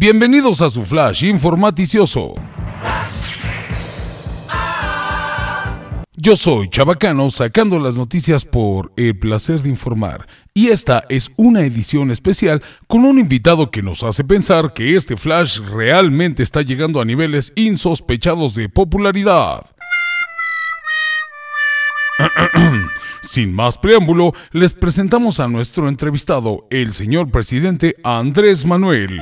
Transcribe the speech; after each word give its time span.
Bienvenidos 0.00 0.62
a 0.62 0.70
su 0.70 0.86
flash 0.86 1.24
informaticioso. 1.24 2.32
Yo 6.16 6.36
soy 6.36 6.70
Chabacano 6.70 7.28
sacando 7.28 7.78
las 7.78 7.96
noticias 7.96 8.46
por 8.46 8.92
el 8.96 9.18
placer 9.18 9.60
de 9.60 9.68
informar 9.68 10.26
y 10.54 10.68
esta 10.68 11.04
es 11.10 11.30
una 11.36 11.66
edición 11.66 12.10
especial 12.10 12.62
con 12.86 13.04
un 13.04 13.18
invitado 13.18 13.70
que 13.70 13.82
nos 13.82 14.02
hace 14.02 14.24
pensar 14.24 14.72
que 14.72 14.96
este 14.96 15.18
flash 15.18 15.58
realmente 15.58 16.42
está 16.42 16.62
llegando 16.62 17.02
a 17.02 17.04
niveles 17.04 17.52
insospechados 17.54 18.54
de 18.54 18.70
popularidad. 18.70 19.66
Sin 23.20 23.54
más 23.54 23.76
preámbulo, 23.76 24.32
les 24.52 24.72
presentamos 24.72 25.40
a 25.40 25.48
nuestro 25.48 25.90
entrevistado, 25.90 26.66
el 26.70 26.94
señor 26.94 27.30
presidente 27.30 27.96
Andrés 28.02 28.64
Manuel. 28.64 29.20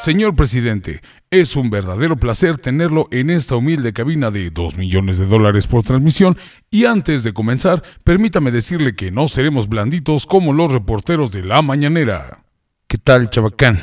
Señor 0.00 0.36
presidente, 0.36 1.02
es 1.28 1.56
un 1.56 1.70
verdadero 1.70 2.16
placer 2.16 2.56
tenerlo 2.56 3.08
en 3.10 3.30
esta 3.30 3.56
humilde 3.56 3.92
cabina 3.92 4.30
de 4.30 4.48
2 4.50 4.76
millones 4.76 5.18
de 5.18 5.26
dólares 5.26 5.66
por 5.66 5.82
transmisión 5.82 6.38
y 6.70 6.84
antes 6.84 7.24
de 7.24 7.32
comenzar, 7.32 7.82
permítame 8.04 8.52
decirle 8.52 8.94
que 8.94 9.10
no 9.10 9.26
seremos 9.26 9.68
blanditos 9.68 10.24
como 10.24 10.52
los 10.52 10.72
reporteros 10.72 11.32
de 11.32 11.42
la 11.42 11.62
mañanera. 11.62 12.44
¿Qué 12.86 12.96
tal, 12.96 13.28
Chabacán? 13.28 13.80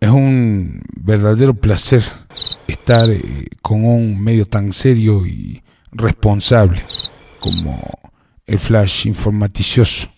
Es 0.00 0.08
un 0.08 0.80
verdadero 0.96 1.52
placer 1.52 2.02
estar 2.66 3.10
eh, 3.10 3.48
con 3.60 3.84
un 3.84 4.18
medio 4.18 4.46
tan 4.46 4.72
serio 4.72 5.26
y 5.26 5.62
responsable 5.92 6.82
como 7.38 7.78
el 8.46 8.58
Flash 8.58 9.06
Informaticioso. 9.06 10.08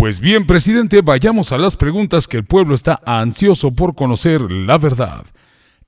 Pues 0.00 0.18
bien, 0.18 0.46
presidente, 0.46 1.02
vayamos 1.02 1.52
a 1.52 1.58
las 1.58 1.76
preguntas 1.76 2.26
que 2.26 2.38
el 2.38 2.44
pueblo 2.46 2.74
está 2.74 3.02
ansioso 3.04 3.70
por 3.70 3.94
conocer 3.94 4.50
la 4.50 4.78
verdad. 4.78 5.26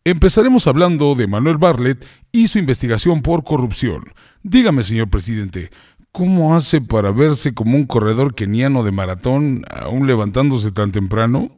Empezaremos 0.04 0.66
hablando 0.66 1.14
de 1.14 1.26
Manuel 1.26 1.56
Barlet 1.56 2.04
y 2.30 2.48
su 2.48 2.58
investigación 2.58 3.22
por 3.22 3.42
corrupción. 3.42 4.04
Dígame, 4.42 4.82
señor 4.82 5.08
presidente, 5.08 5.70
¿cómo 6.12 6.54
hace 6.54 6.82
para 6.82 7.10
verse 7.10 7.54
como 7.54 7.74
un 7.74 7.86
corredor 7.86 8.34
keniano 8.34 8.82
de 8.82 8.92
maratón 8.92 9.64
aún 9.70 10.06
levantándose 10.06 10.72
tan 10.72 10.92
temprano? 10.92 11.50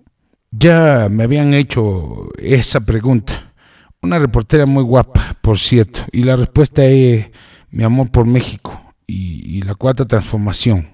Ya 0.53 1.09
me 1.11 1.25
habían 1.25 1.55
hecho 1.55 2.29
esa 2.39 2.87
pregunta. 2.87 3.53
Una 4.01 4.21
reportera 4.21 4.65
muy 4.65 4.85
guapa, 4.85 5.37
por 5.41 5.59
cierto, 5.59 6.03
y 6.13 6.23
la 6.23 6.37
respuesta 6.37 6.85
es 6.85 7.33
mi 7.73 7.83
amor 7.83 8.13
por 8.13 8.29
México 8.29 8.81
y, 9.09 9.61
la 9.63 9.75
cuarta 9.75 10.05
transformación. 10.05 10.94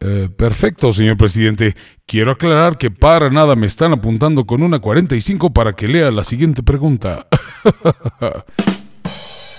Eh, 0.00 0.28
perfecto, 0.36 0.92
señor 0.92 1.16
presidente. 1.16 1.74
Quiero 2.06 2.32
aclarar 2.32 2.78
que 2.78 2.90
para 2.90 3.30
nada 3.30 3.56
me 3.56 3.66
están 3.66 3.92
apuntando 3.92 4.46
con 4.46 4.62
una 4.62 4.78
45 4.78 5.52
para 5.52 5.72
que 5.72 5.88
lea 5.88 6.10
la 6.10 6.24
siguiente 6.24 6.62
pregunta. 6.62 7.26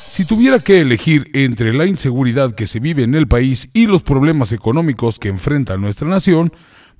si 0.06 0.26
tuviera 0.26 0.60
que 0.60 0.82
elegir 0.82 1.30
entre 1.34 1.74
la 1.74 1.86
inseguridad 1.86 2.54
que 2.54 2.68
se 2.68 2.80
vive 2.80 3.04
en 3.04 3.16
el 3.16 3.28
país 3.28 3.70
y 3.74 3.88
los 3.88 4.04
problemas 4.04 4.52
económicos 4.52 5.20
que 5.20 5.30
enfrenta 5.30 5.78
nuestra 5.78 6.08
nación, 6.08 6.54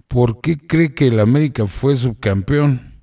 ¿por 0.08 0.42
qué 0.42 0.58
cree 0.58 0.94
que 0.94 1.08
el 1.08 1.20
América 1.20 1.68
fue 1.68 1.96
subcampeón? 1.96 3.02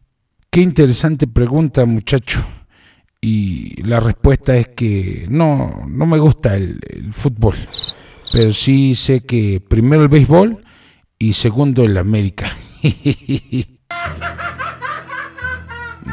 Qué 0.51 0.61
interesante 0.61 1.27
pregunta, 1.27 1.85
muchacho. 1.85 2.45
Y 3.21 3.83
la 3.83 4.01
respuesta 4.01 4.57
es 4.57 4.69
que 4.69 5.27
no, 5.31 5.87
no 5.89 6.05
me 6.07 6.19
gusta 6.19 6.57
el, 6.57 6.79
fútbol, 7.11 7.57
pero 8.35 8.53
sí 8.53 8.97
sé 8.97 9.25
que 9.25 9.61
primero 9.61 10.03
el 10.03 10.09
béisbol 10.09 10.65
y 11.21 11.35
segundo 11.35 11.85
el 11.85 11.97
América. 11.97 12.49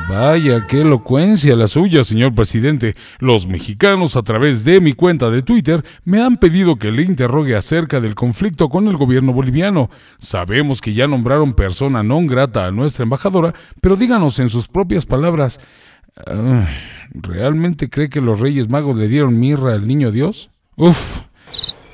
Vaya, 0.07 0.67
qué 0.67 0.81
elocuencia 0.81 1.55
la 1.55 1.67
suya, 1.67 2.03
señor 2.03 2.35
presidente. 2.35 2.95
Los 3.17 3.47
mexicanos 3.47 4.15
a 4.15 4.21
través 4.21 4.63
de 4.63 4.79
mi 4.81 4.93
cuenta 4.93 5.31
de 5.31 5.41
Twitter 5.41 5.83
me 6.03 6.21
han 6.21 6.35
pedido 6.37 6.75
que 6.75 6.91
le 6.91 7.01
interrogue 7.01 7.55
acerca 7.55 7.99
del 7.99 8.13
conflicto 8.13 8.69
con 8.69 8.87
el 8.87 8.97
gobierno 8.97 9.33
boliviano. 9.33 9.89
Sabemos 10.17 10.79
que 10.79 10.93
ya 10.93 11.07
nombraron 11.07 11.53
persona 11.53 12.03
non 12.03 12.27
grata 12.27 12.67
a 12.67 12.71
nuestra 12.71 13.01
embajadora, 13.01 13.55
pero 13.81 13.95
díganos 13.95 14.37
en 14.37 14.49
sus 14.49 14.67
propias 14.67 15.07
palabras, 15.07 15.59
¿Realmente 17.13 17.89
cree 17.89 18.09
que 18.09 18.21
los 18.21 18.39
Reyes 18.39 18.69
Magos 18.69 18.95
le 18.95 19.07
dieron 19.07 19.39
mirra 19.39 19.73
al 19.73 19.87
niño 19.87 20.11
Dios? 20.11 20.51
Uf, 20.75 21.20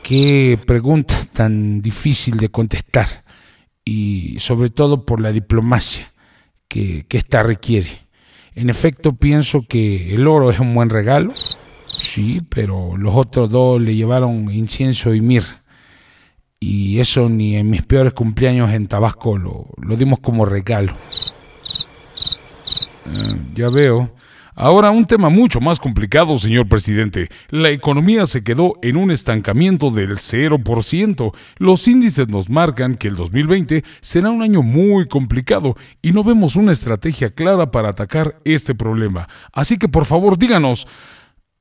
qué 0.07 0.57
pregunta 0.65 1.15
tan 1.33 1.81
difícil 1.81 2.37
de 2.37 2.47
contestar. 2.47 3.25
Y 3.83 4.39
sobre 4.39 4.69
todo 4.69 5.05
por 5.05 5.19
la 5.19 5.33
diplomacia 5.33 6.13
que, 6.69 7.05
que 7.09 7.17
esta 7.17 7.43
requiere. 7.43 8.07
En 8.55 8.69
efecto, 8.69 9.17
pienso 9.17 9.63
que 9.67 10.13
el 10.13 10.25
oro 10.27 10.49
es 10.49 10.59
un 10.59 10.73
buen 10.73 10.89
regalo. 10.89 11.33
Sí, 11.87 12.41
pero 12.47 12.95
los 12.95 13.15
otros 13.15 13.49
dos 13.49 13.81
le 13.81 13.95
llevaron 13.95 14.49
incienso 14.49 15.13
y 15.13 15.19
mirra. 15.19 15.63
Y 16.57 16.99
eso 16.99 17.27
ni 17.27 17.57
en 17.57 17.69
mis 17.69 17.83
peores 17.83 18.13
cumpleaños 18.13 18.71
en 18.71 18.87
Tabasco 18.87 19.37
lo, 19.37 19.67
lo 19.75 19.95
dimos 19.97 20.19
como 20.19 20.45
regalo. 20.45 20.93
Ah, 23.05 23.35
ya 23.53 23.69
veo. 23.69 24.15
Ahora 24.59 24.89
un 24.89 25.05
tema 25.05 25.29
mucho 25.29 25.61
más 25.61 25.79
complicado, 25.79 26.35
señor 26.39 26.67
presidente. 26.67 27.29
La 27.51 27.69
economía 27.69 28.25
se 28.25 28.43
quedó 28.43 28.73
en 28.81 28.97
un 28.97 29.11
estancamiento 29.11 29.91
del 29.91 30.17
0%. 30.17 31.31
Los 31.59 31.87
índices 31.87 32.27
nos 32.27 32.49
marcan 32.49 32.95
que 32.95 33.07
el 33.07 33.15
2020 33.15 33.83
será 34.01 34.31
un 34.31 34.41
año 34.41 34.63
muy 34.63 35.07
complicado 35.07 35.75
y 36.01 36.11
no 36.11 36.23
vemos 36.23 36.55
una 36.55 36.71
estrategia 36.71 37.29
clara 37.29 37.69
para 37.69 37.89
atacar 37.89 38.39
este 38.45 38.73
problema. 38.73 39.29
Así 39.53 39.77
que 39.77 39.89
por 39.89 40.05
favor 40.05 40.39
díganos, 40.39 40.87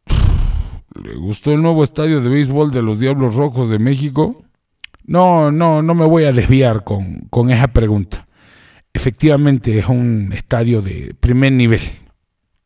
¿le 0.95 1.17
gustó 1.17 1.53
el 1.53 1.61
nuevo 1.61 1.85
estadio 1.85 2.23
de 2.23 2.31
béisbol 2.31 2.71
de 2.71 2.81
los 2.81 2.99
Diablos 2.99 3.35
Rojos 3.35 3.69
de 3.69 3.79
México? 3.79 4.43
No, 5.05 5.53
no, 5.53 5.83
no 5.83 5.95
me 5.95 6.07
voy 6.07 6.25
a 6.25 6.33
desviar 6.33 6.83
con, 6.83 7.27
con 7.29 7.51
esa 7.51 7.69
pregunta. 7.69 8.27
Efectivamente 8.95 9.81
es 9.81 9.87
un 9.87 10.33
estadio 10.33 10.81
de 10.81 11.15
primer 11.21 11.53
nivel 11.53 11.83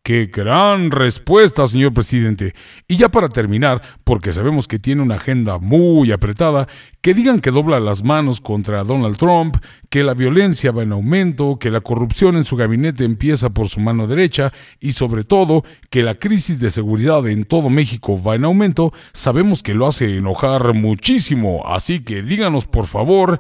Qué 0.03 0.31
gran 0.33 0.91
respuesta, 0.91 1.67
señor 1.67 1.93
presidente. 1.93 2.55
Y 2.89 2.97
ya 2.97 3.11
para 3.11 3.29
terminar, 3.29 3.83
porque 4.03 4.33
sabemos 4.33 4.67
que 4.67 4.79
tiene 4.79 5.03
una 5.03 5.17
agenda 5.17 5.59
muy 5.59 6.11
apretada, 6.11 6.69
que 7.03 7.13
digan 7.13 7.39
que 7.39 7.51
dobla 7.51 7.79
las 7.81 8.03
manos 8.03 8.41
contra 8.41 8.83
Donald 8.83 9.19
Trump, 9.19 9.59
que 9.91 10.03
la 10.03 10.15
violencia 10.15 10.73
va 10.73 10.85
en 10.85 10.93
aumento, 10.93 11.59
que 11.59 11.71
la 11.71 11.83
corrupción 11.83 12.39
en 12.39 12.45
su 12.45 12.57
gabinete 12.57 13.05
empieza 13.05 13.51
por 13.51 13.69
su 13.69 13.79
mano 13.79 14.07
derecha 14.07 14.55
y 14.81 14.93
sobre 14.93 15.23
todo 15.23 15.65
que 15.91 16.03
la 16.03 16.15
crisis 16.15 16.61
de 16.61 16.71
seguridad 16.71 17.29
en 17.29 17.45
todo 17.45 17.69
México 17.69 18.21
va 18.23 18.37
en 18.37 18.47
aumento, 18.47 18.95
sabemos 19.13 19.63
que 19.63 19.75
lo 19.75 19.87
hace 19.87 20.17
enojar 20.17 20.73
muchísimo. 20.73 21.63
Así 21.67 22.01
que 22.01 22.23
díganos 22.23 22.67
por 22.67 22.87
favor, 22.87 23.39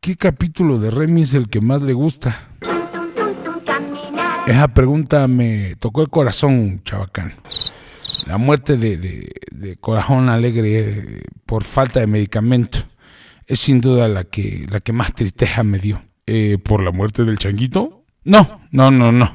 ¿qué 0.00 0.16
capítulo 0.16 0.78
de 0.78 0.92
Remy 0.92 1.22
es 1.22 1.34
el 1.34 1.48
que 1.48 1.60
más 1.60 1.82
le 1.82 1.92
gusta? 1.92 2.50
Esa 4.46 4.68
pregunta 4.68 5.28
me 5.28 5.76
tocó 5.76 6.02
el 6.02 6.08
corazón, 6.08 6.82
chabacán. 6.84 7.34
La 8.26 8.38
muerte 8.38 8.76
de, 8.76 9.76
Corazón 9.80 10.28
Alegre 10.28 10.80
eh, 10.80 11.22
por 11.46 11.62
falta 11.62 12.00
de 12.00 12.06
medicamento 12.08 12.78
es 13.46 13.60
sin 13.60 13.80
duda 13.80 14.08
la 14.08 14.24
que, 14.24 14.66
la 14.68 14.80
que 14.80 14.92
más 14.92 15.14
tristeza 15.14 15.62
me 15.62 15.78
dio. 15.78 16.02
Eh, 16.26 16.58
¿Por 16.62 16.82
la 16.82 16.90
muerte 16.90 17.24
del 17.24 17.38
changuito? 17.38 18.04
No, 18.24 18.60
no, 18.72 18.90
no, 18.90 19.12
no. 19.12 19.34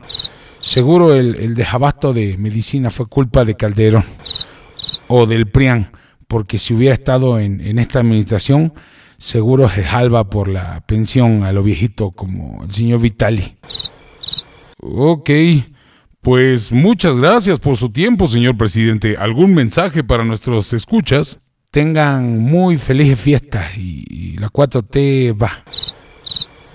Seguro 0.60 1.14
el, 1.14 1.56
desabasto 1.56 2.14
de 2.14 2.38
medicina 2.38 2.90
fue 2.90 3.08
culpa 3.08 3.46
de 3.46 3.56
Calderón 3.56 4.04
o 5.08 5.26
del 5.26 5.48
PRIAN, 5.48 5.90
porque 6.28 6.58
si 6.58 6.74
hubiera 6.74 6.94
estado 6.94 7.40
en, 7.40 7.62
en 7.62 7.80
esta 7.80 8.00
administración, 8.00 8.74
seguro 9.18 9.70
se 9.70 9.84
salva 9.84 10.30
por 10.30 10.50
la 10.50 10.82
pensión 10.82 11.44
a 11.44 11.54
lo 11.54 11.64
viejito 11.64 12.12
como 12.12 12.64
el 12.64 12.72
señor 12.72 13.00
Vitali. 13.00 13.58
Ok, 14.80 15.30
pues 16.22 16.72
muchas 16.72 17.18
gracias 17.18 17.60
por 17.60 17.78
su 17.78 17.90
tiempo, 17.90 18.28
señor 18.28 18.58
presidente. 18.58 19.18
¿Algún 19.18 19.54
mensaje 19.54 20.04
para 20.04 20.24
nuestros 20.24 20.72
escuchas? 20.74 21.40
Tengan 21.72 22.40
muy 22.40 22.78
felices 22.78 23.20
fiestas 23.20 23.78
y, 23.78 24.38
la 24.38 24.50
4T 24.50 25.42
va. 25.42 25.52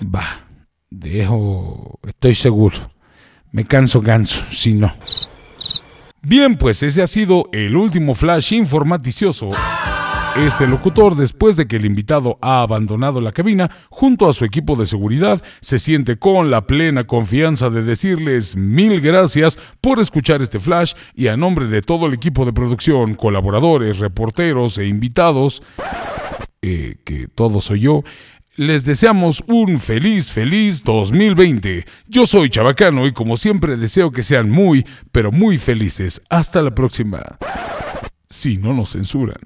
Va. 0.03 0.47
Dejo, 0.89 1.99
estoy 2.05 2.35
seguro. 2.35 2.77
Me 3.51 3.65
canso, 3.65 4.01
canso, 4.01 4.45
si 4.49 4.73
no. 4.73 4.93
Bien, 6.21 6.57
pues 6.57 6.83
ese 6.83 7.01
ha 7.01 7.07
sido 7.07 7.49
el 7.53 7.75
último 7.75 8.15
flash 8.15 8.53
informaticioso. 8.53 9.49
Este 10.35 10.65
locutor, 10.65 11.15
después 11.15 11.57
de 11.57 11.67
que 11.67 11.75
el 11.75 11.85
invitado 11.85 12.39
ha 12.41 12.63
abandonado 12.63 13.21
la 13.21 13.31
cabina, 13.31 13.69
junto 13.89 14.27
a 14.27 14.33
su 14.33 14.45
equipo 14.45 14.75
de 14.75 14.87
seguridad, 14.87 15.43
se 15.61 15.77
siente 15.77 16.17
con 16.17 16.49
la 16.49 16.65
plena 16.65 17.03
confianza 17.03 17.69
de 17.69 17.83
decirles 17.83 18.55
mil 18.55 18.99
gracias 18.99 19.59
por 19.79 19.99
escuchar 19.99 20.41
este 20.41 20.57
flash 20.57 20.95
y 21.13 21.27
a 21.27 21.37
nombre 21.37 21.67
de 21.67 21.83
todo 21.83 22.07
el 22.07 22.15
equipo 22.15 22.45
de 22.45 22.53
producción, 22.53 23.13
colaboradores, 23.13 23.99
reporteros 23.99 24.79
e 24.79 24.87
invitados, 24.87 25.61
eh, 26.63 26.95
que 27.03 27.27
todo 27.27 27.61
soy 27.61 27.81
yo, 27.81 28.03
Les 28.55 28.85
deseamos 28.85 29.43
un 29.47 29.79
feliz, 29.79 30.31
feliz 30.31 30.83
2020. 30.83 31.85
Yo 32.07 32.27
soy 32.27 32.49
Chabacano 32.49 33.07
y 33.07 33.13
como 33.13 33.35
siempre 33.35 33.77
deseo 33.77 34.11
que 34.11 34.21
sean 34.21 34.49
muy, 34.49 34.85
pero 35.11 35.31
muy 35.31 35.57
felices. 35.57 36.21
Hasta 36.29 36.61
la 36.61 36.73
próxima. 36.75 37.21
Si 38.29 38.57
no 38.57 38.73
nos 38.73 38.91
censuran. 38.91 39.41